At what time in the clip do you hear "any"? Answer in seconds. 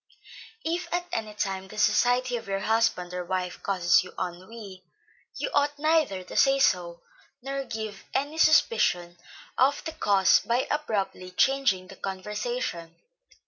1.13-1.35, 8.11-8.39